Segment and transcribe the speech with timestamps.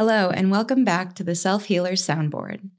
[0.00, 2.70] Hello, and welcome back to the Self Healer Soundboard.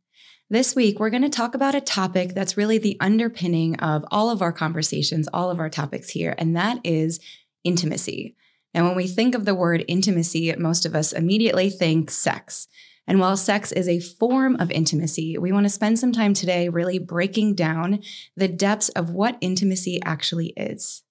[0.50, 4.32] This week, we're going to talk about a topic that's really the underpinning of all
[4.32, 7.20] of our conversations, all of our topics here, and that is
[7.64, 8.36] intimacy.
[8.74, 12.68] Now, when we think of the word intimacy, most of us immediately think sex.
[13.06, 16.70] And while sex is a form of intimacy, we want to spend some time today
[16.70, 18.02] really breaking down
[18.36, 21.04] the depths of what intimacy actually is.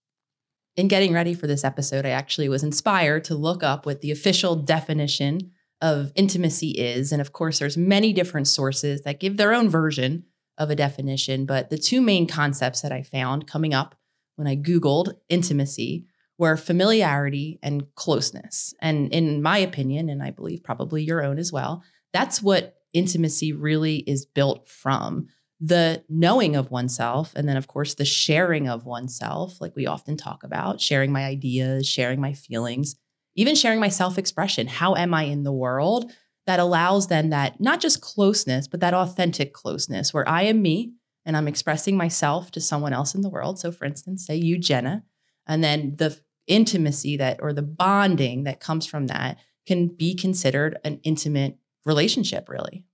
[0.75, 4.11] In getting ready for this episode, I actually was inspired to look up what the
[4.11, 7.13] official definition of intimacy is.
[7.13, 10.25] And of course, there's many different sources that give their own version
[10.59, 11.47] of a definition.
[11.47, 13.95] But the two main concepts that I found coming up
[14.37, 16.07] when I Googled intimacy
[16.39, 18.75] were familiarity and closeness.
[18.81, 23.53] And in my opinion, and I believe probably your own as well, that's what intimacy
[23.53, 25.29] really is built from
[25.61, 30.17] the knowing of oneself and then of course the sharing of oneself like we often
[30.17, 32.97] talk about sharing my ideas sharing my feelings
[33.41, 34.67] even sharing my self expression.
[34.67, 36.13] How am I in the world?
[36.47, 40.93] That allows then that not just closeness, but that authentic closeness where I am me
[41.25, 43.59] and I'm expressing myself to someone else in the world.
[43.59, 45.05] So, for instance, say you, Jenna,
[45.47, 50.79] and then the intimacy that or the bonding that comes from that can be considered
[50.85, 52.85] an intimate relationship, really.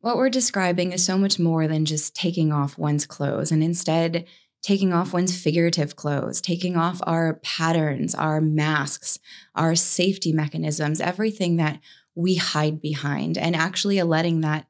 [0.00, 3.52] What we're describing is so much more than just taking off one's clothes.
[3.52, 4.26] And instead,
[4.62, 9.18] taking off one's figurative clothes, taking off our patterns, our masks,
[9.54, 11.80] our safety mechanisms, everything that
[12.14, 14.66] we hide behind, and actually letting that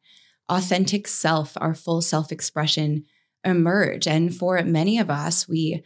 [0.49, 3.05] authentic self, our full self expression
[3.45, 4.07] emerge.
[4.07, 5.83] And for many of us, we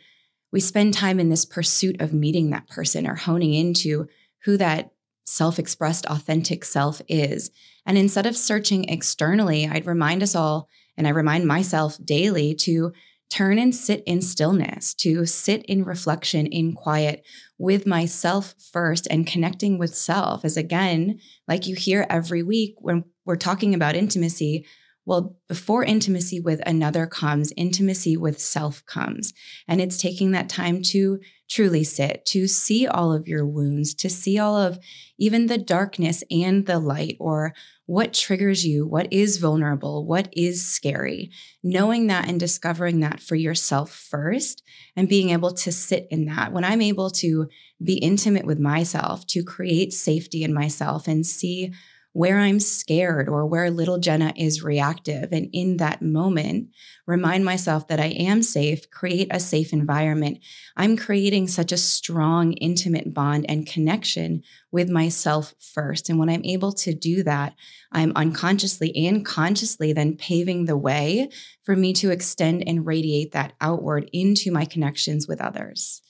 [0.53, 4.07] we spend time in this pursuit of meeting that person or honing into
[4.45, 4.93] who that
[5.27, 7.51] self expressed authentic self is.
[7.85, 12.93] And instead of searching externally, I'd remind us all, and I remind myself daily to
[13.31, 17.25] turn and sit in stillness, to sit in reflection, in quiet
[17.59, 20.45] with myself first and connecting with self.
[20.45, 24.67] As again, like you hear every week when we're talking about intimacy,
[25.05, 29.33] well, before intimacy with another comes, intimacy with self comes.
[29.69, 34.09] And it's taking that time to truly sit, to see all of your wounds, to
[34.09, 34.79] see all of
[35.19, 37.55] even the darkness and the light, or
[37.87, 41.31] what triggers you, what is vulnerable, what is scary.
[41.63, 44.63] Knowing that and discovering that for yourself first,
[44.97, 46.53] and being able to sit in that.
[46.53, 47.49] When I'm able to
[47.83, 51.73] be intimate with myself, to create safety in myself and see
[52.17, 55.33] where I'm scared or where little Jenna is reactive.
[55.33, 56.71] And in that moment,
[57.07, 60.39] remind myself that I am safe, create a safe environment.
[60.79, 66.09] I'm creating such a strong, intimate bond and connection with myself first.
[66.09, 67.53] And when I'm able to do that,
[67.93, 71.29] I'm unconsciously and consciously then paving the way
[71.65, 76.01] for me to extend and radiate that outward into my connections with others.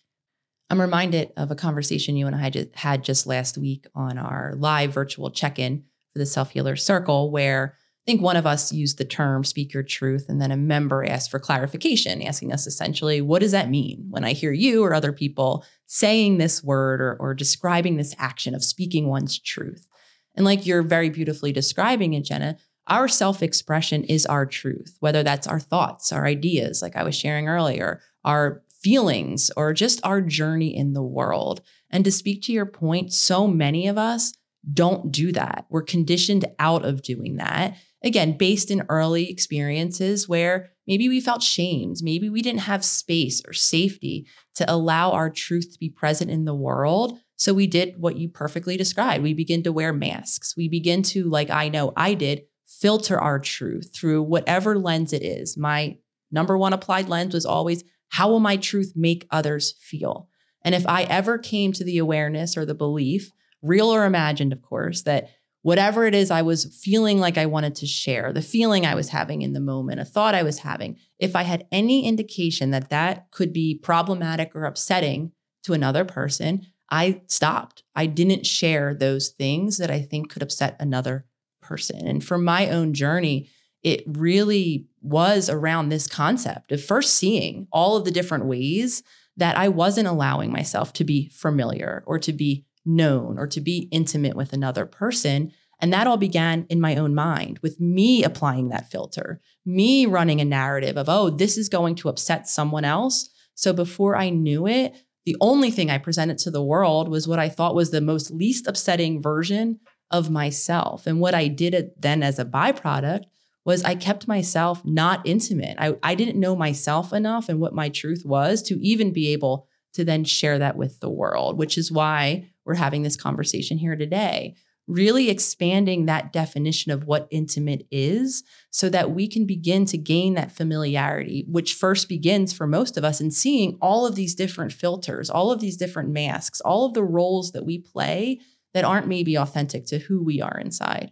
[0.71, 4.93] I'm reminded of a conversation you and I had just last week on our live
[4.93, 5.83] virtual check in
[6.17, 9.75] for the self healer circle, where I think one of us used the term speak
[9.75, 13.69] your truth, and then a member asked for clarification, asking us essentially, what does that
[13.69, 18.15] mean when I hear you or other people saying this word or, or describing this
[18.19, 19.87] action of speaking one's truth?
[20.35, 22.57] And like you're very beautifully describing it, Jenna,
[22.87, 27.15] our self expression is our truth, whether that's our thoughts, our ideas, like I was
[27.15, 31.61] sharing earlier, our feelings, or just our journey in the world.
[31.91, 34.33] And to speak to your point, so many of us
[34.73, 35.67] don't do that.
[35.71, 37.77] We're conditioned out of doing that.
[38.03, 43.43] Again, based in early experiences where maybe we felt shamed, maybe we didn't have space
[43.47, 44.27] or safety
[44.57, 47.19] to allow our truth to be present in the world.
[47.37, 49.23] So we did what you perfectly described.
[49.23, 50.57] We begin to wear masks.
[50.57, 55.23] We begin to, like I know I did, filter our truth through whatever lens it
[55.23, 55.57] is.
[55.57, 55.99] My
[56.31, 60.29] number one applied lens was always how will my truth make others feel?
[60.63, 63.31] And if I ever came to the awareness or the belief
[63.67, 65.31] real or imagined, of course, that
[65.63, 69.09] whatever it is I was feeling like I wanted to share, the feeling I was
[69.09, 72.91] having in the moment, a thought I was having, if I had any indication that
[72.91, 75.33] that could be problematic or upsetting
[75.65, 77.83] to another person, I stopped.
[77.97, 81.27] I didn't share those things that I think could upset another
[81.61, 82.07] person.
[82.07, 83.51] And for my own journey,
[83.83, 89.03] it really was around this concept of first seeing all of the different ways
[89.37, 93.89] that I wasn't allowing myself to be familiar or to be known or to be
[93.91, 95.53] intimate with another person.
[95.81, 100.41] And that all began in my own mind with me applying that filter, me running
[100.41, 103.29] a narrative of, oh, this is going to upset someone else.
[103.55, 104.95] So before I knew it,
[105.27, 108.31] the only thing I presented to the world was what I thought was the most
[108.31, 109.81] least upsetting version
[110.11, 111.07] of myself.
[111.07, 113.25] And what I did then as a byproduct
[113.65, 115.77] was I kept myself not intimate.
[115.79, 119.67] I, I didn't know myself enough and what my truth was to even be able
[119.95, 123.97] to then share that with the world, which is why we're having this conversation here
[123.97, 124.57] today.
[124.87, 130.35] really expanding that definition of what intimate is so that we can begin to gain
[130.35, 134.73] that familiarity, which first begins for most of us in seeing all of these different
[134.73, 138.39] filters, all of these different masks, all of the roles that we play
[138.75, 141.11] that aren't maybe authentic to who we are inside.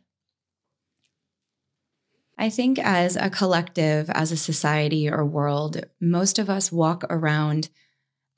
[2.37, 7.71] I think as a collective, as a society or world, most of us walk around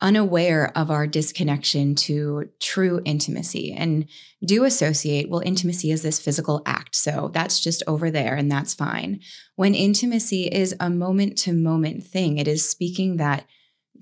[0.00, 4.06] unaware of our disconnection to true intimacy and
[4.44, 6.94] do associate, well, intimacy is this physical act.
[6.94, 9.20] So that's just over there and that's fine.
[9.54, 13.46] When intimacy is a moment to moment thing, it is speaking that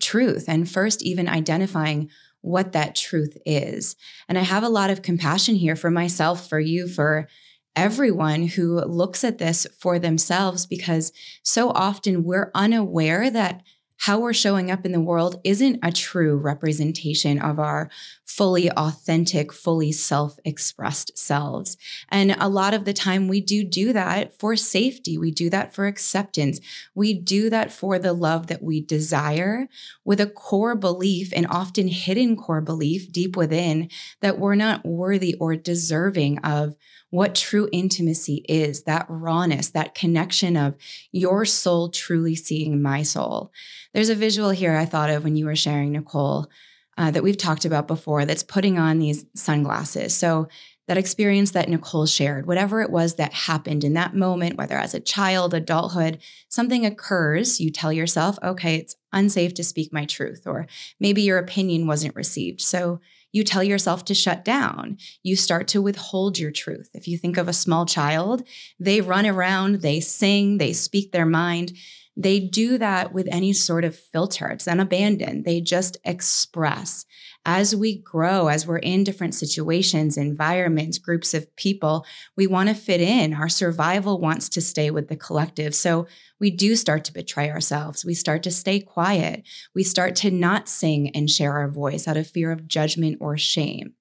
[0.01, 3.97] truth and first even identifying what that truth is.
[4.29, 7.29] And I have a lot of compassion here for myself, for you, for
[7.77, 11.13] everyone who looks at this for themselves because
[11.43, 13.63] so often we're unaware that
[13.99, 17.91] how we're showing up in the world isn't a true representation of our
[18.25, 21.77] fully authentic, fully self expressed selves.
[22.09, 25.19] And a lot of the time, we do do that for safety.
[25.19, 26.61] We do that for acceptance.
[26.95, 29.69] We do that for the love that we desire
[30.05, 33.91] with a core belief, and often hidden core belief deep within,
[34.21, 36.77] that we're not worthy or deserving of
[37.11, 40.75] what true intimacy is that rawness, that connection of
[41.13, 43.53] your soul truly seeing my soul.
[43.93, 46.51] There's a visual here I thought of when you were sharing, Nicole,
[46.97, 50.15] uh, that we've talked about before that's putting on these sunglasses.
[50.15, 50.49] So,
[50.87, 54.93] that experience that Nicole shared, whatever it was that happened in that moment, whether as
[54.93, 56.19] a child, adulthood,
[56.49, 60.67] something occurs, you tell yourself, okay, it's unsafe to speak my truth, or
[61.01, 62.61] maybe your opinion wasn't received.
[62.61, 63.01] So
[63.33, 64.99] you tell yourself to shut down.
[65.23, 66.91] You start to withhold your truth.
[66.95, 68.47] If you think of a small child,
[68.79, 71.73] they run around, they sing, they speak their mind.
[72.17, 74.49] They do that with any sort of filter.
[74.49, 75.45] It's unabandoned.
[75.45, 77.07] They just express.
[77.45, 82.07] As we grow, as we're in different situations, environments, groups of people,
[82.37, 83.35] we want to fit in.
[83.35, 85.75] Our survival wants to stay with the collective.
[85.75, 86.07] So
[86.39, 88.05] we do start to betray ourselves.
[88.05, 89.43] We start to stay quiet.
[89.75, 93.37] We start to not sing and share our voice out of fear of judgment or
[93.37, 93.95] shame.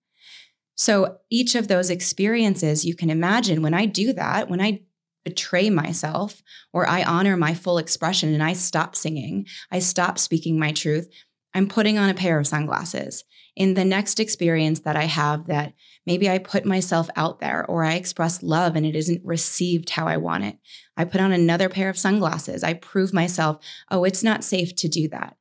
[0.75, 4.81] So each of those experiences, you can imagine when I do that, when I
[5.24, 6.42] betray myself
[6.72, 11.10] or I honor my full expression and I stop singing, I stop speaking my truth,
[11.54, 13.24] I'm putting on a pair of sunglasses.
[13.56, 15.74] In the next experience that I have, that
[16.08, 20.08] maybe I put myself out there or I express love and it isn't received how
[20.08, 20.58] I want it,
[20.98, 22.64] I put on another pair of sunglasses.
[22.64, 25.38] I prove myself, oh, it's not safe to do that.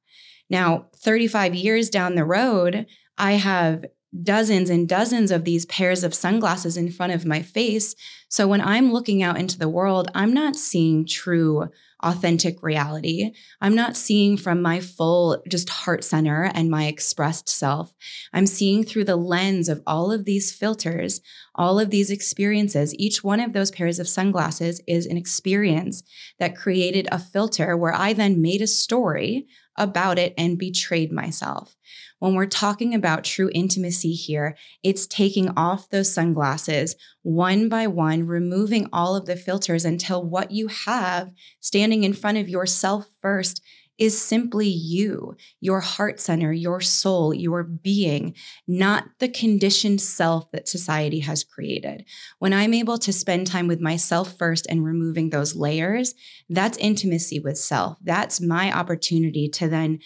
[0.50, 2.86] Now, 35 years down the road,
[3.16, 3.86] I have
[4.22, 7.94] dozens and dozens of these pairs of sunglasses in front of my face.
[8.28, 11.68] So when I'm looking out into the world, I'm not seeing true,
[12.02, 13.32] authentic reality.
[13.60, 17.94] I'm not seeing from my full, just heart center and my expressed self.
[18.32, 21.20] I'm seeing through the lens of all of these filters,
[21.54, 22.94] all of these experiences.
[22.98, 26.02] Each one of those pairs of sunglasses is an experience
[26.38, 29.46] that created a filter where I then made a story
[29.78, 31.76] about it and betrayed myself.
[32.22, 38.28] When we're talking about true intimacy here, it's taking off those sunglasses one by one,
[38.28, 43.60] removing all of the filters until what you have standing in front of yourself first
[43.98, 48.36] is simply you, your heart center, your soul, your being,
[48.68, 52.04] not the conditioned self that society has created.
[52.38, 56.14] When I'm able to spend time with myself first and removing those layers,
[56.48, 57.98] that's intimacy with self.
[58.00, 59.98] That's my opportunity to then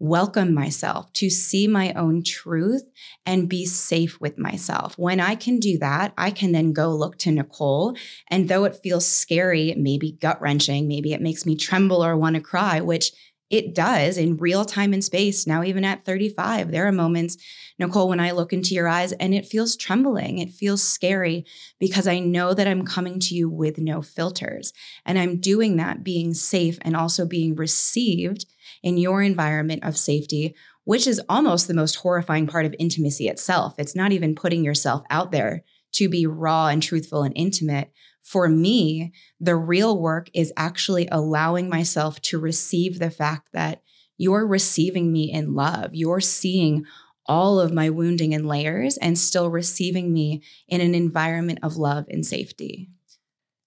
[0.00, 2.90] welcome myself, to see my own truth
[3.26, 4.98] and be safe with myself.
[4.98, 7.94] When I can do that, I can then go look to Nicole.
[8.28, 12.36] And though it feels scary, maybe gut wrenching, maybe it makes me tremble or want
[12.36, 13.12] to cry, which
[13.50, 15.46] it does in real time and space.
[15.46, 17.36] Now, even at 35, there are moments,
[17.78, 21.44] Nicole, when I look into your eyes and it feels trembling, it feels scary
[21.78, 24.72] because I know that I'm coming to you with no filters.
[25.04, 28.46] And I'm doing that being safe and also being received
[28.82, 33.74] in your environment of safety, which is almost the most horrifying part of intimacy itself.
[33.78, 37.92] It's not even putting yourself out there to be raw and truthful and intimate.
[38.22, 43.82] For me, the real work is actually allowing myself to receive the fact that
[44.16, 45.90] you're receiving me in love.
[45.94, 46.84] You're seeing
[47.26, 52.04] all of my wounding and layers and still receiving me in an environment of love
[52.10, 52.90] and safety.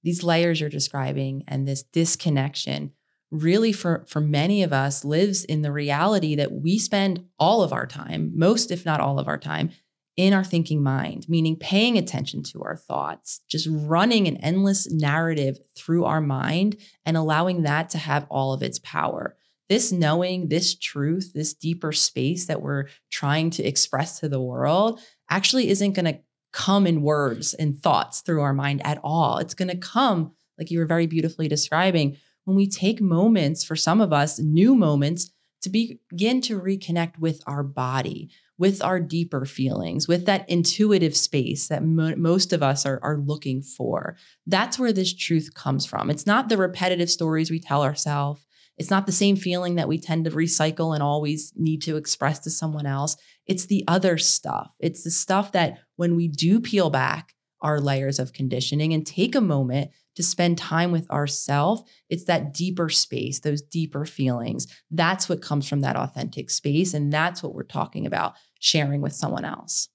[0.03, 2.91] These layers you're describing and this disconnection
[3.33, 7.73] really for for many of us lives in the reality that we spend all of
[7.73, 9.71] our time most if not all of our time
[10.15, 15.57] in our thinking mind meaning paying attention to our thoughts just running an endless narrative
[15.75, 19.35] through our mind and allowing that to have all of its power
[19.67, 24.99] this knowing this truth this deeper space that we're trying to express to the world
[25.29, 26.19] actually isn't going to
[26.53, 29.39] come in words and thoughts through our mind at all.
[29.39, 33.75] It's going to come, like you were very beautifully describing, when we take moments for
[33.75, 35.31] some of us, new moments,
[35.61, 41.67] to begin to reconnect with our body, with our deeper feelings, with that intuitive space
[41.69, 44.17] that mo- most of us are, are looking for.
[44.45, 46.09] That's where this truth comes from.
[46.09, 48.45] It's not the repetitive stories we tell ourselves.
[48.77, 52.39] It's not the same feeling that we tend to recycle and always need to express
[52.39, 53.15] to someone else.
[53.45, 54.71] It's the other stuff.
[54.79, 59.35] It's the stuff that when we do peel back our layers of conditioning and take
[59.35, 64.67] a moment to spend time with ourself, it's that deeper space, those deeper feelings.
[64.91, 66.93] That's what comes from that authentic space.
[66.93, 69.89] And that's what we're talking about sharing with someone else.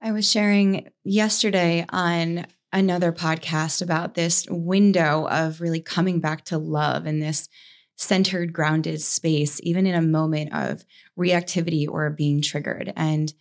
[0.00, 6.58] I was sharing yesterday on another podcast about this window of really coming back to
[6.58, 7.48] love and this
[7.96, 10.84] centered, grounded space, even in a moment of
[11.18, 12.92] reactivity or being triggered.
[12.94, 13.32] And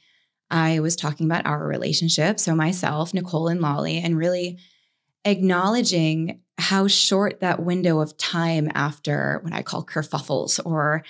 [0.50, 2.40] I was talking about our relationship.
[2.40, 4.58] So, myself, Nicole, and Lolly, and really
[5.26, 11.04] acknowledging how short that window of time after what I call kerfuffles or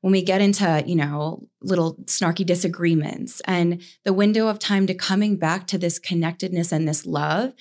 [0.00, 4.94] when we get into, you know, little snarky disagreements and the window of time to
[4.94, 7.52] coming back to this connectedness and this love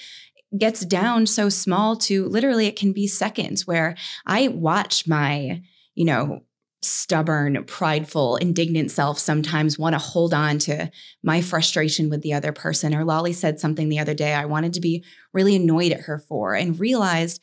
[0.58, 3.96] gets down so small to literally it can be seconds where
[4.26, 5.62] I watch my,
[5.96, 6.42] you know,
[6.82, 10.90] stubborn, prideful, indignant self sometimes want to hold on to
[11.24, 12.96] my frustration with the other person.
[12.96, 16.18] Or Lolly said something the other day I wanted to be really annoyed at her
[16.18, 17.42] for and realized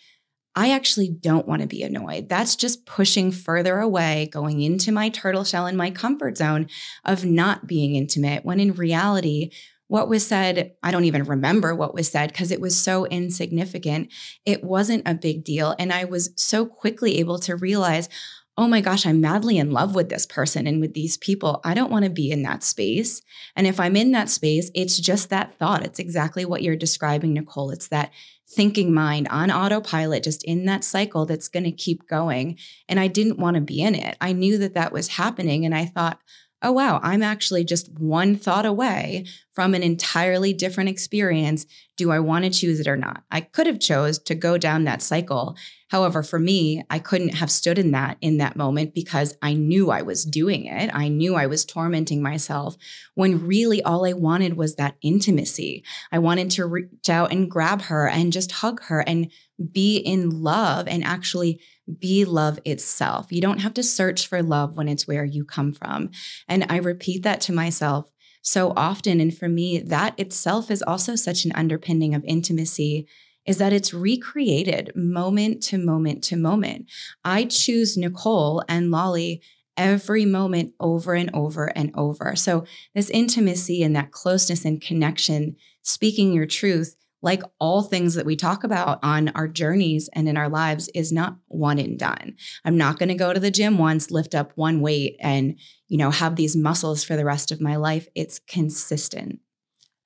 [0.54, 2.28] I actually don't want to be annoyed.
[2.28, 6.66] That's just pushing further away, going into my turtle shell in my comfort zone
[7.04, 9.52] of not being intimate when in reality,
[9.86, 14.12] what was said, I don't even remember what was said because it was so insignificant.
[14.44, 15.76] It wasn't a big deal.
[15.78, 18.08] And I was so quickly able to realize,
[18.58, 21.60] oh my gosh, I'm madly in love with this person and with these people.
[21.62, 23.22] I don't want to be in that space.
[23.54, 25.84] And if I'm in that space, it's just that thought.
[25.84, 27.70] It's exactly what you're describing, Nicole.
[27.70, 28.10] It's that
[28.48, 32.58] thinking mind on autopilot, just in that cycle that's going to keep going.
[32.88, 34.16] And I didn't want to be in it.
[34.20, 35.64] I knew that that was happening.
[35.64, 36.18] And I thought,
[36.62, 41.66] oh, wow, I'm actually just one thought away from an entirely different experience.
[41.96, 43.22] Do I want to choose it or not?
[43.30, 45.56] I could have chose to go down that cycle
[45.88, 49.90] However, for me, I couldn't have stood in that in that moment because I knew
[49.90, 50.90] I was doing it.
[50.92, 52.76] I knew I was tormenting myself
[53.14, 55.82] when really all I wanted was that intimacy.
[56.12, 59.30] I wanted to reach out and grab her and just hug her and
[59.72, 61.60] be in love and actually
[61.98, 63.26] be love itself.
[63.30, 66.10] You don't have to search for love when it's where you come from.
[66.46, 68.10] And I repeat that to myself
[68.42, 69.20] so often.
[69.20, 73.06] And for me, that itself is also such an underpinning of intimacy
[73.46, 76.84] is that it's recreated moment to moment to moment.
[77.24, 79.42] I choose Nicole and Lolly
[79.74, 82.36] every moment over and over and over.
[82.36, 88.26] So, this intimacy and that closeness and connection, speaking your truth, like all things that
[88.26, 92.36] we talk about on our journeys and in our lives, is not one and done.
[92.64, 95.58] I'm not going to go to the gym once, lift up one weight, and
[95.88, 98.08] you know have these muscles for the rest of my life.
[98.14, 99.40] It's consistent.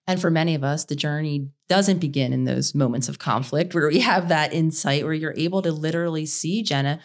[0.07, 3.89] And for many of us, the journey doesn't begin in those moments of conflict where
[3.89, 6.99] we have that insight where you're able to literally see, Jenna,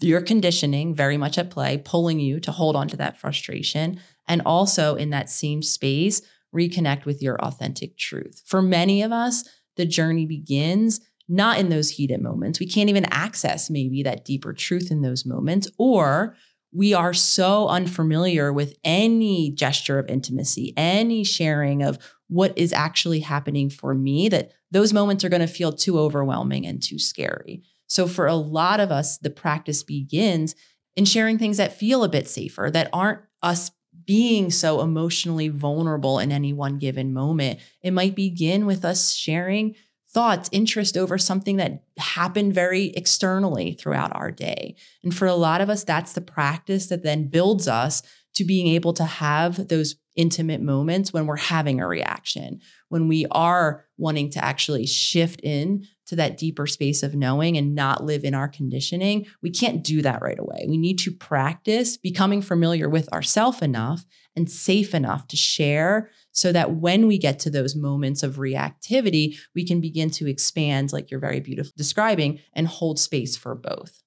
[0.00, 4.00] your conditioning very much at play, pulling you to hold on to that frustration.
[4.28, 6.20] And also in that same space,
[6.54, 8.42] reconnect with your authentic truth.
[8.46, 12.60] For many of us, the journey begins not in those heated moments.
[12.60, 16.36] We can't even access maybe that deeper truth in those moments, or
[16.72, 21.98] we are so unfamiliar with any gesture of intimacy, any sharing of
[22.28, 26.66] what is actually happening for me, that those moments are going to feel too overwhelming
[26.66, 27.62] and too scary.
[27.86, 30.54] So, for a lot of us, the practice begins
[30.96, 33.70] in sharing things that feel a bit safer, that aren't us
[34.06, 37.58] being so emotionally vulnerable in any one given moment.
[37.82, 39.74] It might begin with us sharing
[40.08, 44.76] thoughts, interest over something that happened very externally throughout our day.
[45.02, 48.02] And for a lot of us, that's the practice that then builds us
[48.34, 53.26] to being able to have those intimate moments when we're having a reaction, when we
[53.30, 58.24] are wanting to actually shift in to that deeper space of knowing and not live
[58.24, 60.66] in our conditioning, we can't do that right away.
[60.68, 66.52] We need to practice becoming familiar with ourself enough and safe enough to share so
[66.52, 71.10] that when we get to those moments of reactivity, we can begin to expand, like
[71.10, 74.02] you're very beautiful describing, and hold space for both.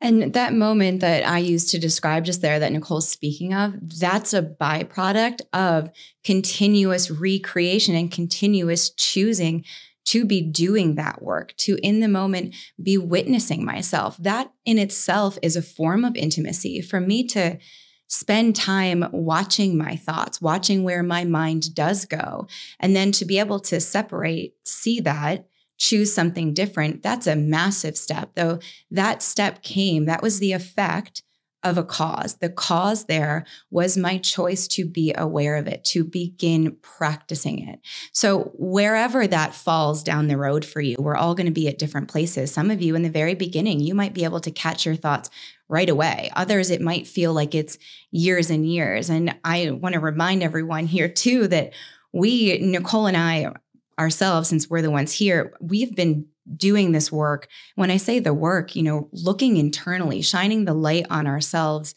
[0.00, 4.32] And that moment that I used to describe just there that Nicole's speaking of, that's
[4.32, 5.90] a byproduct of
[6.22, 9.64] continuous recreation and continuous choosing
[10.08, 14.16] to be doing that work, to in the moment be witnessing myself.
[14.16, 16.80] That in itself is a form of intimacy.
[16.80, 17.58] For me to
[18.06, 22.48] spend time watching my thoughts, watching where my mind does go.
[22.80, 25.46] And then to be able to separate, see that,
[25.76, 28.30] choose something different, that's a massive step.
[28.34, 28.60] Though
[28.90, 31.22] that step came, that was the effect
[31.68, 32.36] of a cause.
[32.36, 37.80] The cause there was my choice to be aware of it, to begin practicing it.
[38.12, 41.78] So, wherever that falls down the road for you, we're all going to be at
[41.78, 42.52] different places.
[42.52, 45.30] Some of you in the very beginning, you might be able to catch your thoughts
[45.68, 46.30] right away.
[46.34, 47.78] Others, it might feel like it's
[48.10, 49.10] years and years.
[49.10, 51.72] And I want to remind everyone here, too, that
[52.12, 53.52] we, Nicole and I,
[53.98, 56.26] ourselves, since we're the ones here, we've been
[56.56, 57.48] doing this work.
[57.74, 61.94] When I say the work, you know, looking internally, shining the light on ourselves,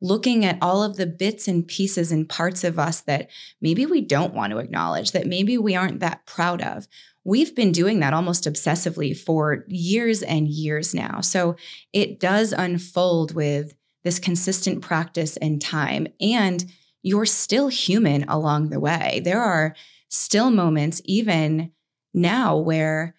[0.00, 3.30] looking at all of the bits and pieces and parts of us that
[3.60, 6.88] maybe we don't want to acknowledge, that maybe we aren't that proud of.
[7.24, 11.20] We've been doing that almost obsessively for years and years now.
[11.20, 11.54] So
[11.92, 16.08] it does unfold with this consistent practice and time.
[16.20, 16.64] And
[17.02, 19.20] you're still human along the way.
[19.24, 19.76] There are
[20.08, 21.70] still moments, even
[22.12, 23.14] now, where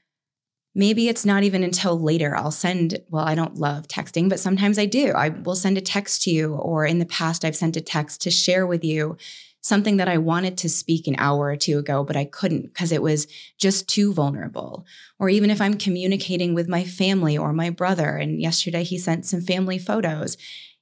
[0.75, 4.79] maybe it's not even until later I'll send, well, I don't love texting, but sometimes
[4.79, 5.11] I do.
[5.11, 8.21] I will send a text to you, or in the past, I've sent a text
[8.21, 9.17] to share with you
[9.61, 12.91] something that I wanted to speak an hour or two ago, but I couldn't because
[12.91, 13.27] it was
[13.57, 14.85] just too vulnerable.
[15.19, 19.25] Or even if I'm communicating with my family or my brother, and yesterday he sent
[19.25, 20.37] some family photos,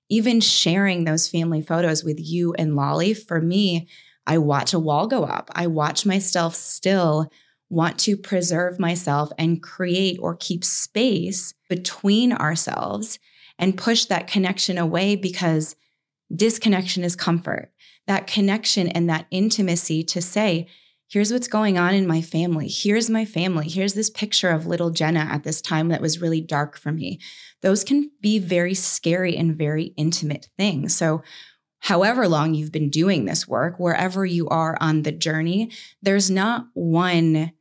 [0.10, 3.88] even sharing those family photos with you and Lolly, for me,
[4.26, 5.50] I watch a wall go up.
[5.54, 7.30] I watch myself still
[7.72, 13.18] want to preserve myself and create or keep space between ourselves
[13.58, 15.78] and push that connection away because
[16.36, 17.72] disconnection is comfort.
[18.08, 20.68] That connection and that intimacy to say,
[21.08, 22.68] here's what's going on in my family.
[22.68, 23.70] Here's my family.
[23.70, 27.20] Here's this picture of little Jenna at this time that was really dark for me.
[27.62, 30.94] Those can be very scary and very intimate things.
[30.94, 31.24] So,
[31.80, 36.66] however long you've been doing this work, wherever you are on the journey, there's not
[36.74, 37.54] one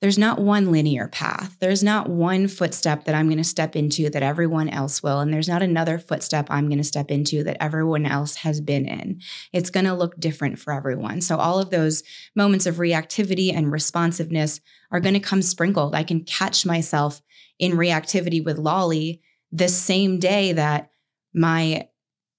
[0.00, 1.56] there's not one linear path.
[1.58, 5.18] There's not one footstep that I'm going to step into that everyone else will.
[5.18, 8.86] And there's not another footstep I'm going to step into that everyone else has been
[8.86, 9.20] in.
[9.52, 11.20] It's going to look different for everyone.
[11.20, 12.04] So, all of those
[12.36, 14.60] moments of reactivity and responsiveness
[14.92, 15.96] are going to come sprinkled.
[15.96, 17.20] I can catch myself
[17.58, 20.90] in reactivity with Lolly the same day that
[21.34, 21.88] my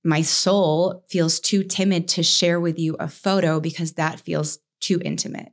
[0.04, 5.02] my soul feels too timid to share with you a photo because that feels too
[5.04, 5.52] intimate.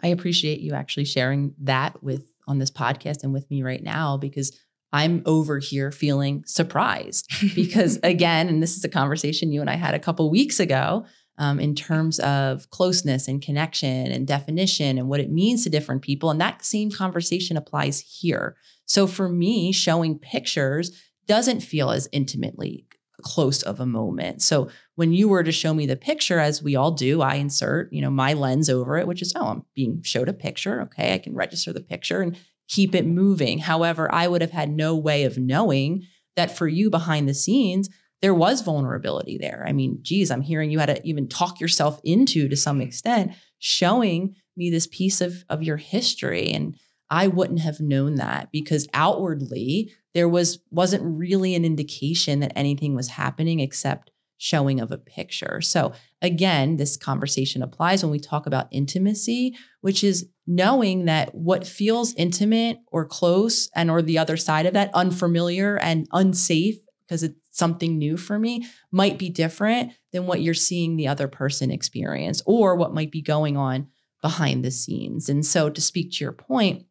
[0.00, 4.16] I appreciate you actually sharing that with on this podcast and with me right now
[4.16, 4.58] because
[4.92, 9.74] I'm over here feeling surprised because again, and this is a conversation you and I
[9.74, 11.04] had a couple weeks ago
[11.36, 16.02] um, in terms of closeness and connection and definition and what it means to different
[16.02, 16.30] people.
[16.30, 18.56] And that same conversation applies here.
[18.86, 20.90] So for me, showing pictures
[21.26, 22.87] doesn't feel as intimately
[23.22, 24.42] close of a moment.
[24.42, 27.92] So when you were to show me the picture, as we all do, I insert,
[27.92, 30.82] you know, my lens over it, which is, oh, I'm being showed a picture.
[30.82, 32.36] Okay, I can register the picture and
[32.68, 33.58] keep it moving.
[33.58, 36.04] However, I would have had no way of knowing
[36.36, 37.88] that for you behind the scenes,
[38.20, 39.64] there was vulnerability there.
[39.66, 43.32] I mean, geez, I'm hearing you had to even talk yourself into to some extent,
[43.58, 46.50] showing me this piece of, of your history.
[46.50, 46.76] And
[47.10, 52.94] I wouldn't have known that because outwardly there was wasn't really an indication that anything
[52.94, 55.60] was happening except showing of a picture.
[55.60, 55.92] So
[56.22, 62.14] again, this conversation applies when we talk about intimacy, which is knowing that what feels
[62.14, 67.38] intimate or close and or the other side of that unfamiliar and unsafe because it's
[67.50, 72.40] something new for me might be different than what you're seeing the other person experience
[72.46, 73.88] or what might be going on
[74.22, 75.28] behind the scenes.
[75.28, 76.84] And so to speak to your point,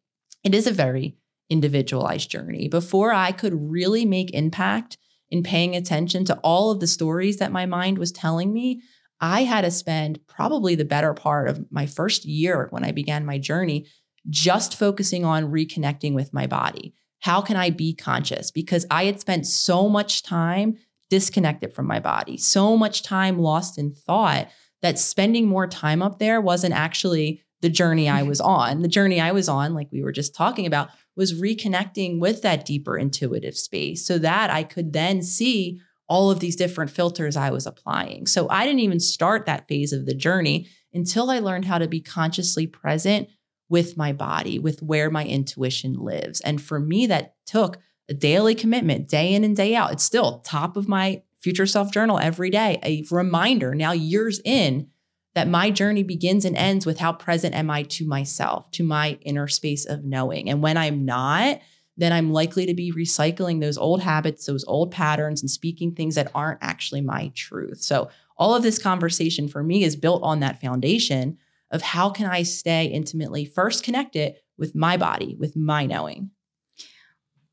[0.44, 1.16] it is a very
[1.50, 2.68] individualized journey.
[2.68, 4.98] Before I could really make impact
[5.30, 8.82] in paying attention to all of the stories that my mind was telling me,
[9.20, 13.26] I had to spend probably the better part of my first year when I began
[13.26, 13.86] my journey
[14.30, 16.94] just focusing on reconnecting with my body.
[17.20, 18.50] How can I be conscious?
[18.50, 20.76] Because I had spent so much time
[21.10, 24.48] disconnected from my body, so much time lost in thought
[24.82, 28.28] that spending more time up there wasn't actually the journey I mm-hmm.
[28.28, 28.82] was on.
[28.82, 32.64] The journey I was on, like we were just talking about, was reconnecting with that
[32.64, 37.50] deeper intuitive space so that I could then see all of these different filters I
[37.50, 38.26] was applying.
[38.26, 41.88] So I didn't even start that phase of the journey until I learned how to
[41.88, 43.28] be consciously present
[43.68, 46.40] with my body, with where my intuition lives.
[46.40, 49.92] And for me, that took a daily commitment, day in and day out.
[49.92, 54.88] It's still top of my future self journal every day, a reminder now, years in,
[55.34, 59.18] that my journey begins and ends with how present am I to myself, to my
[59.22, 60.48] inner space of knowing.
[60.48, 61.60] And when I'm not,
[61.96, 66.14] then I'm likely to be recycling those old habits, those old patterns, and speaking things
[66.14, 67.80] that aren't actually my truth.
[67.80, 71.38] So, all of this conversation for me is built on that foundation
[71.72, 76.30] of how can I stay intimately first connected with my body, with my knowing.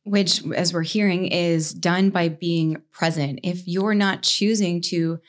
[0.03, 3.39] Which, as we're hearing, is done by being present.
[3.43, 5.19] If you're not choosing to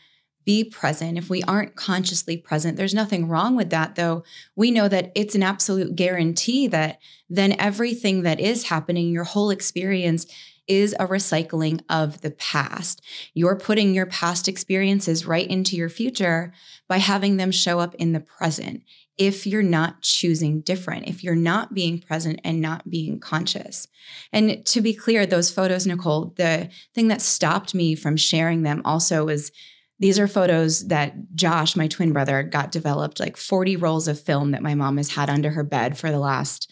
[0.47, 4.25] be present, if we aren't consciously present, there's nothing wrong with that, though.
[4.55, 9.51] We know that it's an absolute guarantee that then everything that is happening, your whole
[9.51, 10.27] experience,
[10.69, 13.03] is a recycling of the past.
[13.35, 16.53] You're putting your past experiences right into your future
[16.89, 18.83] by having them show up in the present.
[19.19, 23.89] If you're not choosing different, if you're not being present and not being conscious.
[24.33, 28.83] And to be clear, those photos, Nicole, the thing that stopped me from sharing them
[28.85, 29.51] also was
[29.99, 34.51] these are photos that Josh, my twin brother, got developed like 40 rolls of film
[34.51, 36.71] that my mom has had under her bed for the last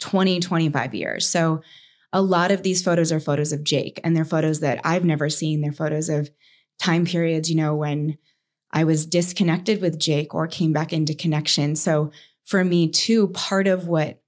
[0.00, 1.26] 20, 25 years.
[1.26, 1.62] So
[2.12, 5.28] a lot of these photos are photos of Jake, and they're photos that I've never
[5.28, 5.60] seen.
[5.60, 6.30] They're photos of
[6.78, 8.18] time periods, you know, when
[8.70, 11.74] I was disconnected with Jake or came back into connection.
[11.74, 12.12] So
[12.44, 14.20] for me, too, part of what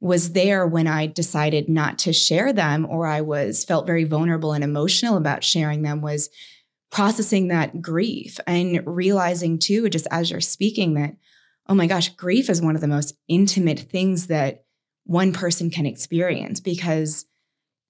[0.00, 4.52] was there when I decided not to share them or I was felt very vulnerable
[4.52, 6.28] and emotional about sharing them was
[6.92, 11.16] processing that grief and realizing too, just as you're speaking, that,
[11.68, 14.64] oh my gosh, grief is one of the most intimate things that
[15.04, 17.24] one person can experience because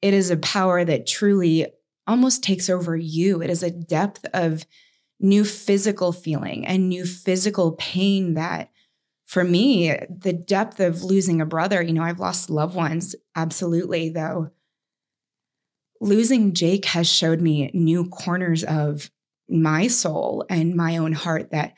[0.00, 1.66] it is a power that truly
[2.06, 3.42] almost takes over you.
[3.42, 4.64] It is a depth of
[5.20, 8.70] new physical feeling and new physical pain that
[9.26, 14.10] for me, the depth of losing a brother, you know, I've lost loved ones, absolutely,
[14.10, 14.50] though
[16.02, 19.08] losing Jake has showed me new corners of
[19.48, 21.74] my soul and my own heart that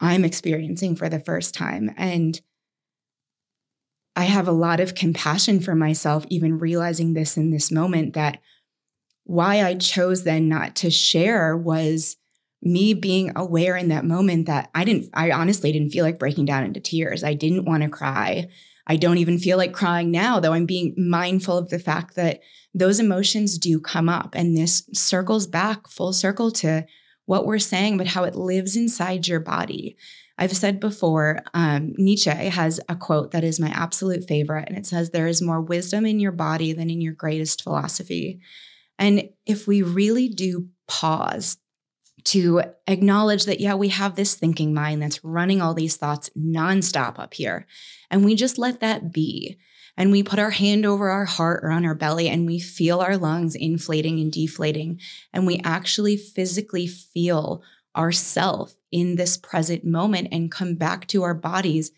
[0.00, 1.92] I'm experiencing for the first time.
[1.96, 2.40] And
[4.14, 8.40] I have a lot of compassion for myself, even realizing this in this moment that
[9.24, 12.16] why I chose then not to share was
[12.62, 16.44] me being aware in that moment that I didn't, I honestly didn't feel like breaking
[16.44, 17.24] down into tears.
[17.24, 18.46] I didn't want to cry.
[18.86, 22.40] I don't even feel like crying now, though I'm being mindful of the fact that
[22.74, 24.34] those emotions do come up.
[24.34, 26.84] And this circles back full circle to
[27.26, 29.96] what we're saying, but how it lives inside your body.
[30.36, 34.84] I've said before, um, Nietzsche has a quote that is my absolute favorite, and it
[34.84, 38.40] says, There is more wisdom in your body than in your greatest philosophy.
[38.98, 41.56] And if we really do pause
[42.24, 47.18] to acknowledge that, yeah, we have this thinking mind that's running all these thoughts nonstop
[47.18, 47.66] up here.
[48.10, 49.58] And we just let that be.
[49.96, 53.00] And we put our hand over our heart or on our belly and we feel
[53.00, 55.00] our lungs inflating and deflating.
[55.32, 57.62] And we actually physically feel
[57.96, 61.92] ourself in this present moment and come back to our bodies.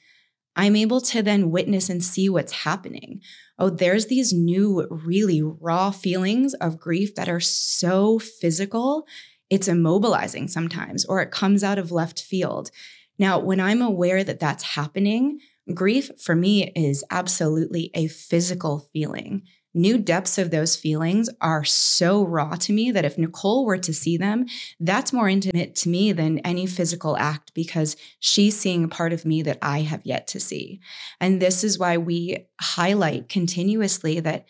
[0.55, 3.21] I'm able to then witness and see what's happening.
[3.59, 9.07] Oh, there's these new, really raw feelings of grief that are so physical
[9.49, 12.71] it's immobilizing sometimes, or it comes out of left field.
[13.19, 15.39] Now, when I'm aware that that's happening,
[15.75, 19.43] grief for me is absolutely a physical feeling.
[19.75, 23.93] New depths of those feelings are so raw to me that if Nicole were to
[23.93, 24.47] see them,
[24.81, 29.27] that's more intimate to me than any physical act because she's seeing a part of
[29.27, 30.81] me that I have yet to see.
[31.21, 34.47] And this is why we highlight continuously that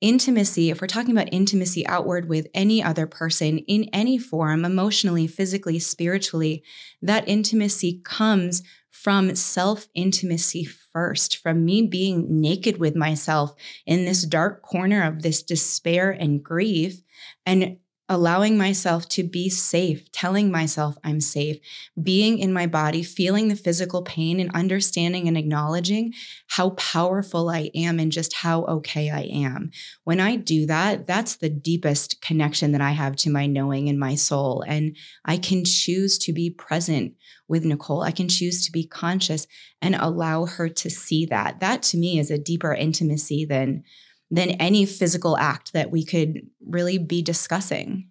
[0.00, 5.26] intimacy, if we're talking about intimacy outward with any other person in any form, emotionally,
[5.26, 6.64] physically, spiritually,
[7.02, 13.54] that intimacy comes from self intimacy first, from me being naked with myself
[13.86, 17.00] in this dark corner of this despair and grief,
[17.46, 17.78] and
[18.10, 21.58] allowing myself to be safe, telling myself I'm safe,
[22.02, 26.12] being in my body, feeling the physical pain, and understanding and acknowledging
[26.48, 29.70] how powerful I am and just how okay I am.
[30.02, 33.98] When I do that, that's the deepest connection that I have to my knowing and
[33.98, 34.64] my soul.
[34.66, 37.14] And I can choose to be present
[37.46, 38.02] with Nicole.
[38.02, 39.46] I can choose to be conscious
[39.80, 41.60] and allow her to see that.
[41.60, 43.84] That to me is a deeper intimacy than
[44.30, 48.08] than any physical act that we could really be discussing.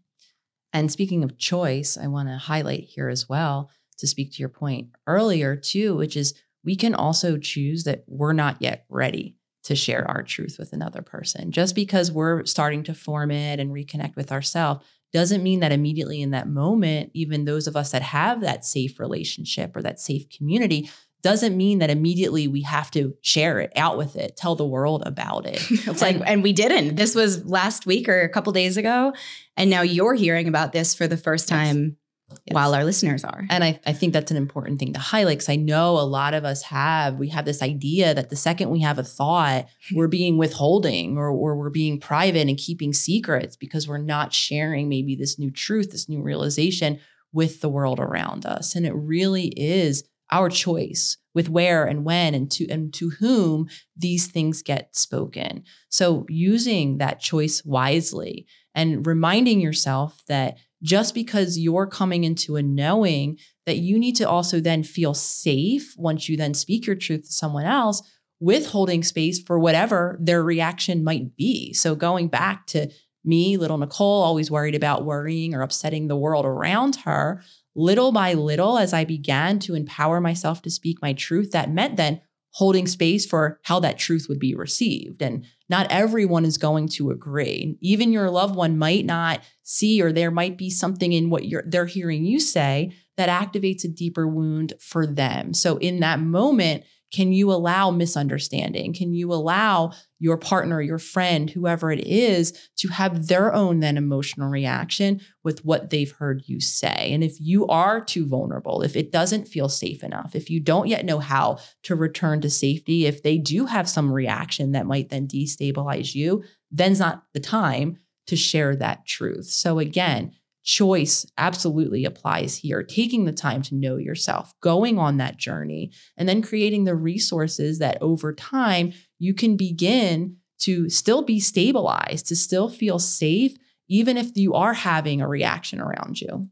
[0.73, 4.49] And speaking of choice, I want to highlight here as well to speak to your
[4.49, 9.75] point earlier, too, which is we can also choose that we're not yet ready to
[9.75, 11.51] share our truth with another person.
[11.51, 16.21] Just because we're starting to form it and reconnect with ourselves doesn't mean that immediately
[16.21, 20.29] in that moment, even those of us that have that safe relationship or that safe
[20.29, 20.89] community
[21.21, 25.03] doesn't mean that immediately we have to share it out with it, tell the world
[25.05, 25.61] about it.
[25.69, 26.95] it's like, and we didn't.
[26.95, 29.13] This was last week or a couple days ago.
[29.57, 31.97] And now you're hearing about this for the first time
[32.45, 32.53] Yes.
[32.53, 33.43] while our listeners are.
[33.49, 36.35] And I, I think that's an important thing to highlight because I know a lot
[36.35, 40.07] of us have, we have this idea that the second we have a thought, we're
[40.07, 45.15] being withholding or, or we're being private and keeping secrets because we're not sharing maybe
[45.15, 46.99] this new truth, this new realization
[47.33, 48.75] with the world around us.
[48.75, 53.67] And it really is our choice with where and when and to and to whom
[53.95, 55.63] these things get spoken.
[55.89, 62.63] So using that choice wisely and reminding yourself that just because you're coming into a
[62.63, 67.23] knowing that you need to also then feel safe once you then speak your truth
[67.23, 68.01] to someone else
[68.39, 71.73] with holding space for whatever their reaction might be.
[71.73, 72.89] So going back to
[73.25, 77.43] me, little Nicole, always worried about worrying or upsetting the world around her,
[77.79, 81.95] little by little, as I began to empower myself to speak my truth, that meant
[81.95, 85.21] then holding space for how that truth would be received.
[85.21, 87.77] And not everyone is going to agree.
[87.79, 91.63] Even your loved one might not see, or there might be something in what you're
[91.65, 95.53] they're hearing you say that activates a deeper wound for them.
[95.53, 98.93] So in that moment, can you allow misunderstanding?
[98.93, 103.97] Can you allow your partner, your friend, whoever it is, to have their own then
[103.97, 107.11] emotional reaction with what they've heard you say?
[107.11, 110.87] And if you are too vulnerable, if it doesn't feel safe enough, if you don't
[110.87, 115.09] yet know how to return to safety, if they do have some reaction that might
[115.09, 119.47] then destabilize you, then's not the time to share that truth.
[119.47, 122.83] So again, choice absolutely applies here.
[122.83, 127.79] Taking the time to know yourself, going on that journey, and then creating the resources
[127.79, 133.55] that over time you can begin to still be stabilized, to still feel safe,
[133.87, 136.49] even if you are having a reaction around you.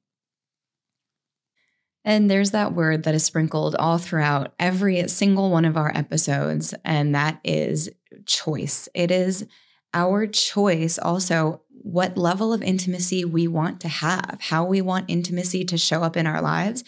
[2.06, 6.74] And there's that word that is sprinkled all throughout every single one of our episodes,
[6.86, 7.90] and that is
[8.26, 8.88] choice.
[8.94, 9.46] It is
[9.94, 15.64] our choice also what level of intimacy we want to have, how we want intimacy
[15.64, 16.84] to show up in our lives,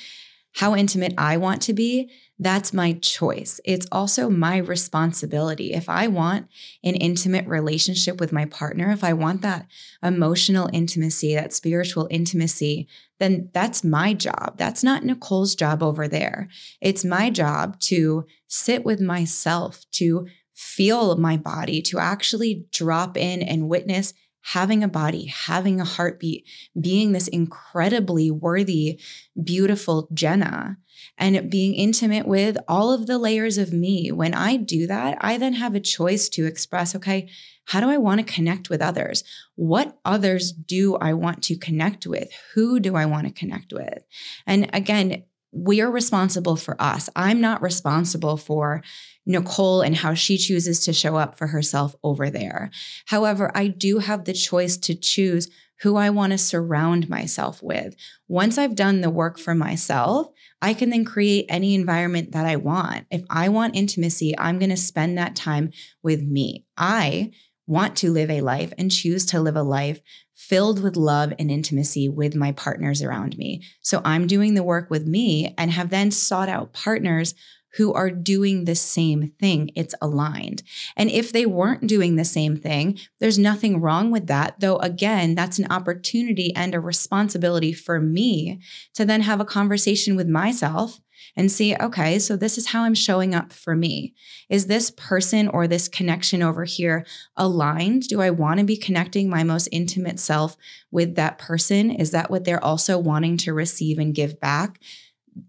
[0.56, 2.12] how intimate I want to be.
[2.38, 3.60] That's my choice.
[3.66, 5.74] It's also my responsibility.
[5.74, 6.48] If I want
[6.84, 9.68] an intimate relationship with my partner, if I want that
[10.02, 12.88] emotional intimacy, that spiritual intimacy,
[13.20, 14.58] then that's my job.
[14.58, 16.50] That's not Nicole's job over there.
[16.82, 23.42] It's my job to sit with myself, to feel my body, to actually drop in
[23.42, 24.14] and witness
[24.54, 26.44] having a body, having a heartbeat,
[26.80, 29.00] being this incredibly worthy,
[29.42, 30.78] beautiful Jenna,
[31.20, 34.12] and being intimate with all of the layers of me.
[34.12, 37.30] When I do that, I then have a choice to express okay,
[37.66, 39.24] how do I want to connect with others?
[39.56, 42.30] What others do I want to connect with?
[42.56, 44.04] Who do I want to connect with?
[44.48, 47.10] And again, we are responsible for us.
[47.16, 48.84] I'm not responsible for
[49.30, 52.72] Nicole and how she chooses to show up for herself over there.
[53.06, 55.50] However, I do have the choice to choose
[55.82, 57.96] who I want to surround myself with.
[58.28, 60.28] Once I've done the work for myself,
[60.62, 63.06] I can then create any environment that I want.
[63.12, 65.72] If I want intimacy, I'm going to spend that time
[66.04, 66.66] with me.
[66.76, 67.32] I
[67.68, 70.02] want to live a life and choose to live a life
[70.34, 73.62] filled with love and intimacy with my partners around me.
[73.82, 77.36] So I'm doing the work with me and have then sought out partners
[77.78, 79.72] who are doing the same thing.
[79.76, 80.64] It's aligned.
[80.96, 84.60] And if they weren't doing the same thing, there's nothing wrong with that.
[84.60, 88.60] Though, again, that's an opportunity and a responsibility for me
[88.96, 91.00] to then have a conversation with myself
[91.36, 94.14] and see, okay, so this is how I'm showing up for me.
[94.50, 97.06] Is this person or this connection over here
[97.36, 98.08] aligned?
[98.08, 100.58] Do I want to be connecting my most intimate self
[100.92, 101.92] with that person?
[101.92, 104.80] Is that what they're also wanting to receive and give back?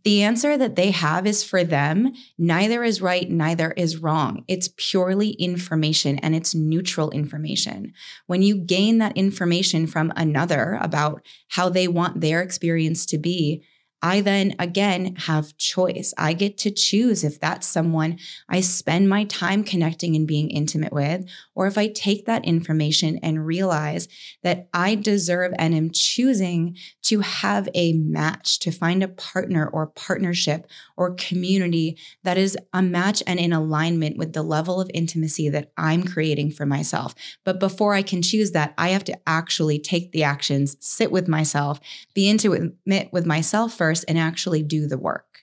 [0.05, 2.12] The answer that they have is for them.
[2.38, 4.44] Neither is right, neither is wrong.
[4.48, 7.92] It's purely information and it's neutral information.
[8.26, 13.64] When you gain that information from another about how they want their experience to be,
[14.02, 16.14] I then again have choice.
[16.16, 20.92] I get to choose if that's someone I spend my time connecting and being intimate
[20.92, 24.08] with, or if I take that information and realize
[24.42, 29.88] that I deserve and am choosing to have a match, to find a partner or
[29.88, 35.48] partnership or community that is a match and in alignment with the level of intimacy
[35.50, 37.14] that I'm creating for myself.
[37.44, 41.28] But before I can choose that, I have to actually take the actions, sit with
[41.28, 41.80] myself,
[42.14, 45.40] be intimate with myself first and actually do the work.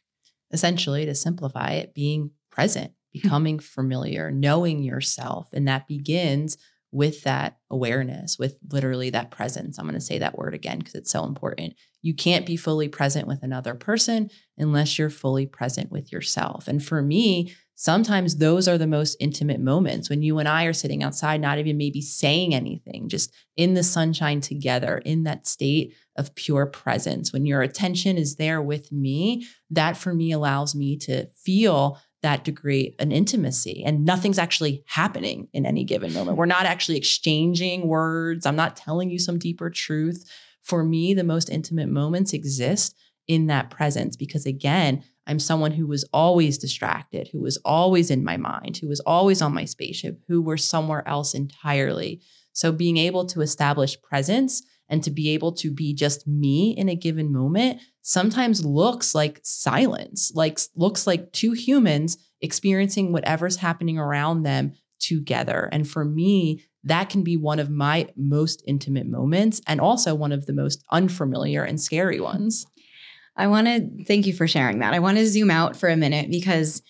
[0.52, 3.22] Essentially, to simplify it, being present, hmm.
[3.22, 5.50] becoming familiar, knowing yourself.
[5.54, 6.58] And that begins
[6.92, 9.78] with that awareness, with literally that presence.
[9.78, 11.76] I'm going to say that word again because it's so important.
[12.02, 16.68] You can't be fully present with another person unless you're fully present with yourself.
[16.68, 20.74] And for me, sometimes those are the most intimate moments when you and I are
[20.74, 25.94] sitting outside, not even maybe saying anything, just in the sunshine together, in that state
[26.16, 27.32] of pure presence.
[27.32, 32.44] When your attention is there with me, that for me allows me to feel that
[32.44, 36.36] degree an intimacy and nothing's actually happening in any given moment.
[36.36, 38.48] We're not actually exchanging words.
[38.48, 40.28] I'm not telling you some deeper truth.
[40.64, 42.96] For me, the most intimate moments exist
[43.28, 48.24] in that presence because again, I'm someone who was always distracted, who was always in
[48.24, 52.22] my mind, who was always on my spaceship, who were somewhere else entirely.
[52.54, 56.88] So being able to establish presence and to be able to be just me in
[56.88, 63.98] a given moment sometimes looks like silence, like looks like two humans experiencing whatever's happening
[64.00, 65.68] around them together.
[65.72, 70.32] And for me, that can be one of my most intimate moments and also one
[70.32, 72.66] of the most unfamiliar and scary ones.
[73.38, 74.94] I want to thank you for sharing that.
[74.94, 76.82] I want to zoom out for a minute because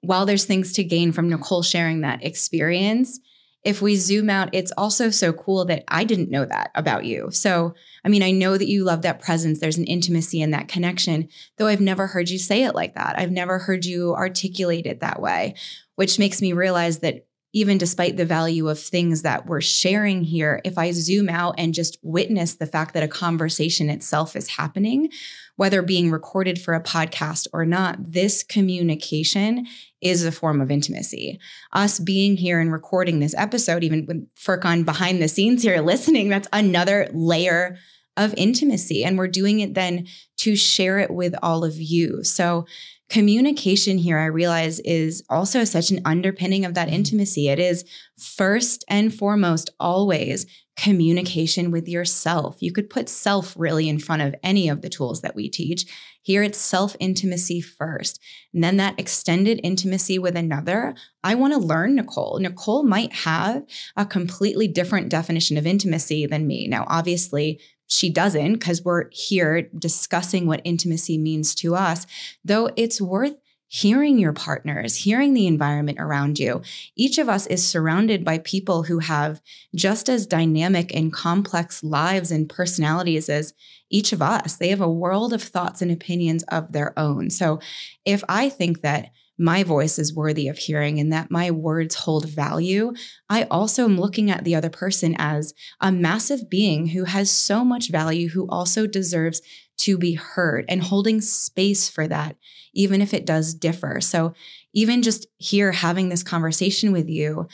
[0.00, 3.20] while there's things to gain from Nicole sharing that experience,
[3.62, 7.30] if we zoom out, it's also so cool that I didn't know that about you.
[7.30, 7.74] So,
[8.04, 9.60] I mean, I know that you love that presence.
[9.60, 13.18] There's an intimacy in that connection, though I've never heard you say it like that.
[13.18, 15.56] I've never heard you articulate it that way,
[15.96, 20.60] which makes me realize that even despite the value of things that we're sharing here,
[20.64, 25.10] if I zoom out and just witness the fact that a conversation itself is happening,
[25.56, 29.66] whether being recorded for a podcast or not, this communication
[30.00, 31.40] is a form of intimacy.
[31.72, 36.28] Us being here and recording this episode, even with Furkan behind the scenes here listening,
[36.28, 37.76] that's another layer
[38.16, 39.04] of intimacy.
[39.04, 40.06] And we're doing it then
[40.38, 42.22] to share it with all of you.
[42.22, 42.66] So
[43.10, 46.96] communication here, I realize, is also such an underpinning of that mm-hmm.
[46.96, 47.48] intimacy.
[47.48, 47.84] It is
[48.16, 50.46] first and foremost always
[50.76, 52.56] communication with yourself.
[52.60, 55.84] You could put self really in front of any of the tools that we teach.
[56.22, 58.20] Here it's self intimacy first,
[58.54, 60.94] and then that extended intimacy with another.
[61.24, 62.38] I want to learn Nicole.
[62.38, 63.64] Nicole might have
[63.96, 66.68] a completely different definition of intimacy than me.
[66.68, 72.06] Now, obviously, she doesn't because we're here discussing what intimacy means to us,
[72.44, 73.34] though it's worth
[73.72, 76.60] hearing your partners, hearing the environment around you.
[76.96, 79.40] Each of us is surrounded by people who have
[79.76, 83.54] just as dynamic and complex lives and personalities as
[83.88, 84.56] each of us.
[84.56, 87.30] They have a world of thoughts and opinions of their own.
[87.30, 87.60] So
[88.04, 92.28] if I think that my voice is worthy of hearing and that my words hold
[92.28, 92.92] value,
[93.28, 97.64] I also am looking at the other person as a massive being who has so
[97.64, 99.40] much value, who also deserves
[99.78, 102.36] to be heard and holding space for that,
[102.74, 104.00] even if it does differ.
[104.00, 104.34] So,
[104.74, 107.48] even just here having this conversation with you,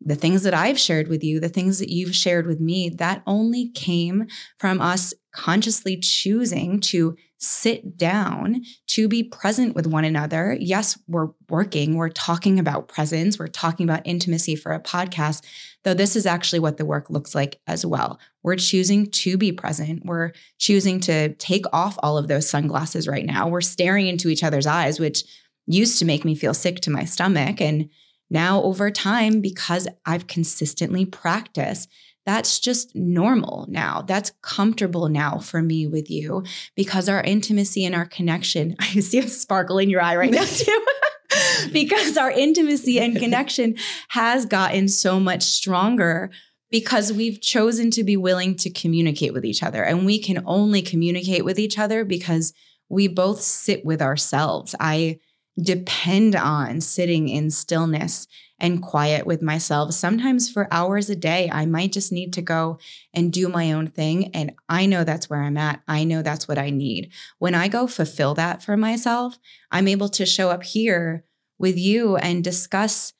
[0.00, 3.22] the things that I've shared with you, the things that you've shared with me, that
[3.26, 4.26] only came
[4.58, 10.56] from us consciously choosing to sit down to be present with one another.
[10.60, 15.42] Yes, we're working, we're talking about presence, we're talking about intimacy for a podcast,
[15.82, 18.20] though this is actually what the work looks like as well.
[18.42, 20.04] We're choosing to be present.
[20.04, 23.48] We're choosing to take off all of those sunglasses right now.
[23.48, 25.24] We're staring into each other's eyes, which
[25.66, 27.60] used to make me feel sick to my stomach.
[27.60, 27.88] And
[28.28, 31.90] now, over time, because I've consistently practiced,
[32.30, 34.02] that's just normal now.
[34.02, 36.44] That's comfortable now for me with you
[36.76, 40.44] because our intimacy and our connection, I see a sparkle in your eye right now,
[40.46, 40.86] too.
[41.72, 43.74] because our intimacy and connection
[44.10, 46.30] has gotten so much stronger
[46.70, 49.82] because we've chosen to be willing to communicate with each other.
[49.82, 52.52] And we can only communicate with each other because
[52.88, 54.76] we both sit with ourselves.
[54.78, 55.18] I
[55.60, 58.28] depend on sitting in stillness
[58.60, 59.92] and quiet with myself.
[59.94, 62.78] Sometimes for hours a day, I might just need to go
[63.14, 64.34] and do my own thing.
[64.34, 65.82] And I know that's where I'm at.
[65.88, 67.10] I know that's what I need.
[67.38, 69.38] When I go fulfill that for myself,
[69.70, 71.24] I'm able to show up here
[71.58, 73.12] with you and discuss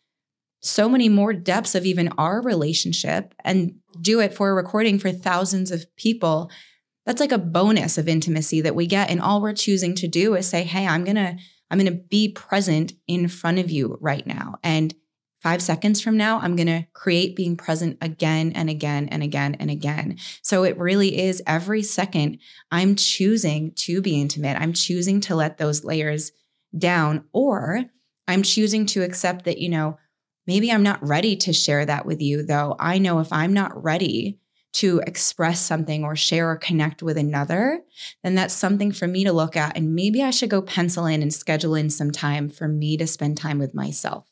[0.61, 5.11] so many more depths of even our relationship and do it for a recording for
[5.11, 6.51] thousands of people.
[7.07, 9.11] That's like a bonus of intimacy that we get.
[9.11, 11.37] And all we're choosing to do is say, hey, I'm going to.
[11.73, 14.57] I'm going to be present in front of you right now.
[14.65, 14.93] And
[15.41, 19.57] five seconds from now, I'm going to create being present again and again and again
[19.59, 20.19] and again.
[20.43, 22.39] So it really is every second
[22.71, 24.61] I'm choosing to be intimate.
[24.61, 26.33] I'm choosing to let those layers
[26.77, 27.85] down, or
[28.29, 29.99] I'm choosing to accept that, you know,
[30.47, 32.77] maybe I'm not ready to share that with you, though.
[32.79, 34.39] I know if I'm not ready
[34.73, 37.81] to express something or share or connect with another,
[38.23, 39.77] then that's something for me to look at.
[39.77, 43.07] And maybe I should go pencil in and schedule in some time for me to
[43.09, 44.30] spend time with myself.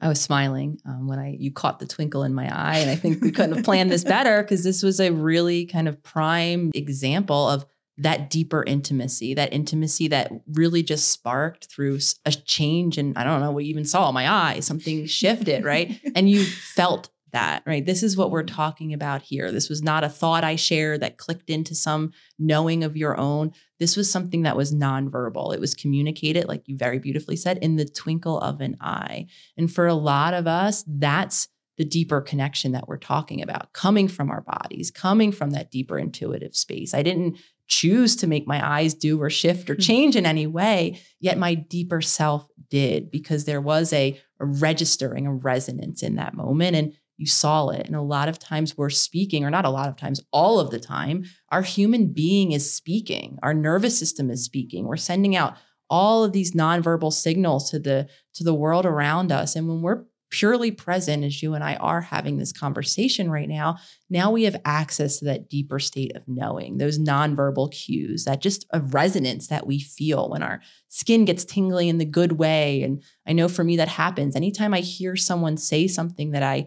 [0.00, 2.94] I was smiling um, when I you caught the twinkle in my eye, and I
[2.94, 6.70] think we couldn't have planned this better because this was a really kind of prime
[6.74, 7.66] example of
[7.98, 13.40] that deeper intimacy, that intimacy that really just sparked through a change, and I don't
[13.40, 16.00] know, we even saw my eye, something shifted, right?
[16.14, 17.84] and you felt that, right?
[17.84, 18.56] This is what we're mm-hmm.
[18.56, 19.50] talking about here.
[19.52, 23.52] This was not a thought I shared that clicked into some knowing of your own.
[23.78, 25.54] This was something that was nonverbal.
[25.54, 29.26] It was communicated, like you very beautifully said, in the twinkle of an eye.
[29.56, 31.48] And for a lot of us, that's
[31.78, 35.96] the deeper connection that we're talking about, coming from our bodies, coming from that deeper
[35.96, 36.92] intuitive space.
[36.92, 41.00] I didn't choose to make my eyes do or shift or change in any way,
[41.20, 46.34] yet my deeper self did because there was a, a registering, a resonance in that
[46.34, 46.74] moment.
[46.74, 47.86] And you saw it.
[47.86, 50.70] And a lot of times we're speaking, or not a lot of times, all of
[50.70, 53.38] the time, our human being is speaking.
[53.42, 54.86] Our nervous system is speaking.
[54.86, 55.56] We're sending out
[55.90, 59.56] all of these nonverbal signals to the to the world around us.
[59.56, 63.78] And when we're purely present as you and I are having this conversation right now,
[64.10, 68.66] now we have access to that deeper state of knowing, those nonverbal cues, that just
[68.72, 72.82] a resonance that we feel when our skin gets tingly in the good way.
[72.82, 76.66] And I know for me that happens anytime I hear someone say something that I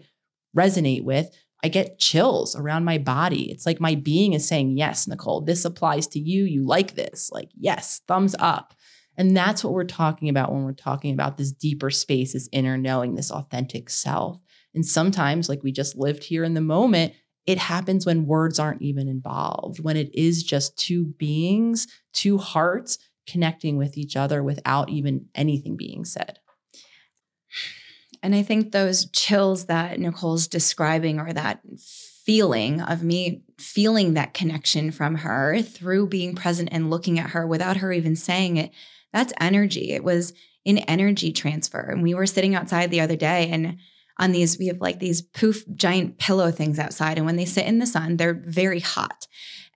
[0.56, 1.30] resonate with,
[1.64, 3.50] I get chills around my body.
[3.50, 6.44] It's like my being is saying, Yes, Nicole, this applies to you.
[6.44, 7.30] You like this.
[7.32, 8.74] Like, yes, thumbs up.
[9.16, 12.78] And that's what we're talking about when we're talking about this deeper space, this inner
[12.78, 14.38] knowing, this authentic self.
[14.74, 17.12] And sometimes, like we just lived here in the moment,
[17.46, 22.98] it happens when words aren't even involved, when it is just two beings, two hearts
[23.26, 26.38] connecting with each other without even anything being said.
[28.22, 31.60] And I think those chills that Nicole's describing or that
[32.24, 37.46] feeling of me feeling that connection from her through being present and looking at her
[37.46, 38.70] without her even saying it,
[39.12, 39.90] that's energy.
[39.90, 40.32] It was
[40.64, 41.80] an energy transfer.
[41.80, 43.78] And we were sitting outside the other day and
[44.18, 47.16] on these, we have like these poof giant pillow things outside.
[47.16, 49.26] And when they sit in the sun, they're very hot.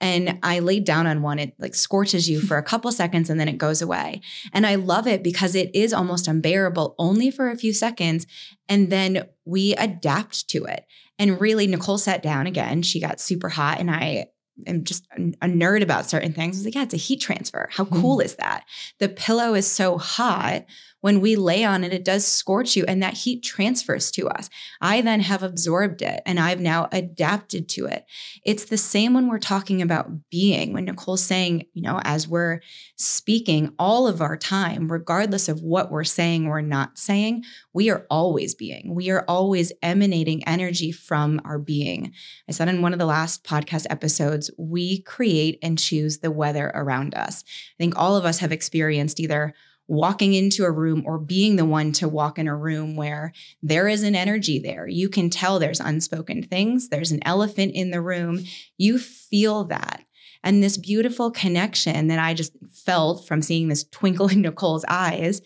[0.00, 1.38] And I laid down on one.
[1.38, 4.20] It like scorches you for a couple seconds and then it goes away.
[4.52, 8.26] And I love it because it is almost unbearable only for a few seconds.
[8.68, 10.84] And then we adapt to it.
[11.18, 12.82] And really, Nicole sat down again.
[12.82, 14.26] She got super hot and I
[14.66, 16.56] am just a nerd about certain things.
[16.56, 17.68] I was like, yeah, it's a heat transfer.
[17.70, 18.24] How cool mm.
[18.24, 18.64] is that?
[18.98, 20.66] The pillow is so hot
[21.00, 24.50] when we lay on it, it does scorch you and that heat transfers to us.
[24.80, 28.06] I then have absorbed it and I've now adapted to it.
[28.44, 32.60] It's the same when we're talking about being, when Nicole's saying, you know, as we're
[32.96, 38.06] speaking all of our time, regardless of what we're saying or not saying, we are
[38.10, 38.94] always being.
[38.94, 42.12] We are always emanating energy from our being.
[42.48, 46.72] I said in one of the last podcast episodes, we create and choose the weather
[46.74, 47.44] around us.
[47.46, 49.54] I think all of us have experienced either
[49.88, 53.32] walking into a room or being the one to walk in a room where
[53.62, 54.88] there is an energy there.
[54.88, 58.44] You can tell there's unspoken things, there's an elephant in the room.
[58.76, 60.02] You feel that.
[60.42, 65.42] And this beautiful connection that I just felt from seeing this twinkle in Nicole's eyes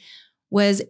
[0.50, 0.82] was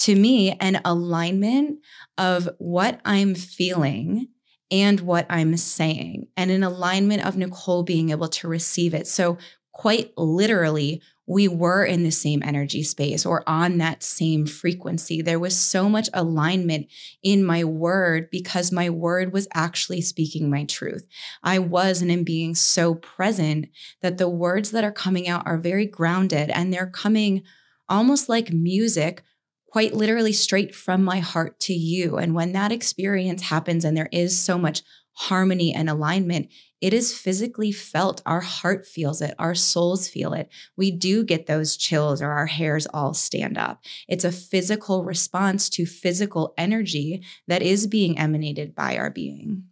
[0.00, 1.78] to me an alignment
[2.18, 4.28] of what I'm feeling
[4.70, 9.06] and what I'm saying, and an alignment of Nicole being able to receive it.
[9.06, 9.38] So,
[9.72, 15.22] quite literally, we were in the same energy space or on that same frequency.
[15.22, 16.88] There was so much alignment
[17.22, 21.06] in my word because my word was actually speaking my truth.
[21.42, 23.68] I was and am being so present
[24.02, 27.42] that the words that are coming out are very grounded and they're coming
[27.88, 29.22] almost like music
[29.66, 32.16] quite literally straight from my heart to you.
[32.16, 34.82] And when that experience happens and there is so much
[35.14, 36.48] harmony and alignment,
[36.84, 38.20] it is physically felt.
[38.26, 40.50] Our heart feels it, our souls feel it.
[40.76, 43.82] We do get those chills or our hairs all stand up.
[44.06, 49.64] It's a physical response to physical energy that is being emanated by our being.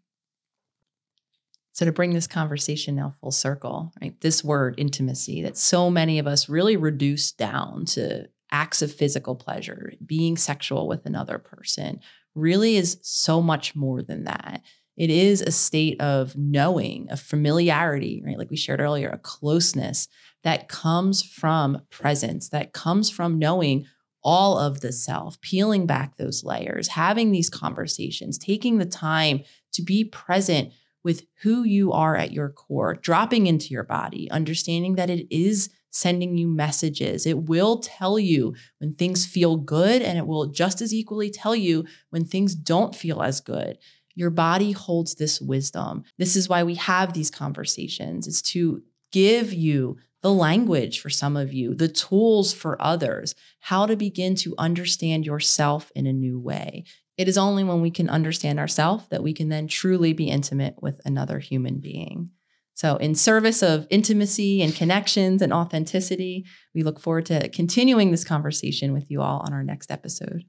[1.75, 4.19] So, to bring this conversation now full circle, right?
[4.23, 9.37] This word intimacy that so many of us really reduce down to acts of physical
[9.37, 12.01] pleasure, being sexual with another person,
[12.35, 14.63] really is so much more than that.
[14.97, 18.39] It is a state of knowing, a familiarity, right?
[18.39, 20.09] Like we shared earlier, a closeness
[20.45, 23.87] that comes from presence, that comes from knowing
[24.23, 29.83] all of the self, peeling back those layers, having these conversations, taking the time to
[29.83, 30.73] be present
[31.05, 35.71] with who you are at your core, dropping into your body, understanding that it is
[35.91, 37.27] sending you messages.
[37.27, 41.57] It will tell you when things feel good, and it will just as equally tell
[41.57, 43.79] you when things don't feel as good.
[44.15, 46.05] Your body holds this wisdom.
[46.19, 51.37] This is why we have these conversations, It's to give you the language for some
[51.37, 56.39] of you, the tools for others, how to begin to understand yourself in a new
[56.39, 56.85] way.
[57.19, 60.77] It is only when we can understand ourselves that we can then truly be intimate
[60.81, 62.31] with another human being.
[62.75, 68.25] So, in service of intimacy and connections and authenticity, we look forward to continuing this
[68.25, 70.45] conversation with you all on our next episode.